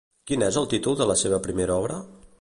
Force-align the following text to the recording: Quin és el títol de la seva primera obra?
Quin 0.29 0.45
és 0.45 0.57
el 0.61 0.65
títol 0.71 0.97
de 1.03 1.07
la 1.13 1.19
seva 1.25 1.41
primera 1.47 1.81
obra? 1.85 2.05